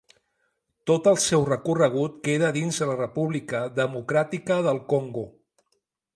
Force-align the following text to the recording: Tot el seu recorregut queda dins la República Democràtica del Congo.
Tot 0.91 1.09
el 1.11 1.19
seu 1.25 1.45
recorregut 1.49 2.15
queda 2.29 2.49
dins 2.57 2.81
la 2.93 2.97
República 3.03 3.63
Democràtica 3.83 4.61
del 4.71 4.83
Congo. 4.97 5.29